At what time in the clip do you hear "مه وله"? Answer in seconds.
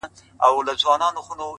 0.39-0.73, 1.15-1.45